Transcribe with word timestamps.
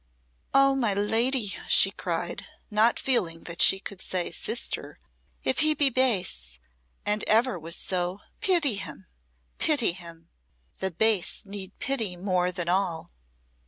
"Oh, 0.51 0.75
my 0.75 0.95
lady!" 0.95 1.55
she 1.69 1.91
cried, 1.91 2.47
not 2.71 2.97
feeling 2.99 3.43
that 3.43 3.61
she 3.61 3.79
could 3.79 4.01
say 4.01 4.31
"sister," 4.31 4.99
"if 5.43 5.59
he 5.59 5.75
be 5.75 5.91
base, 5.91 6.57
and 7.05 7.23
ever 7.27 7.59
was 7.59 7.75
so, 7.75 8.19
pity 8.39 8.77
him, 8.77 9.05
pity 9.59 9.91
him! 9.91 10.31
The 10.79 10.89
base 10.89 11.45
need 11.45 11.77
pity 11.77 12.15
more 12.15 12.51
than 12.51 12.67
all." 12.67 13.11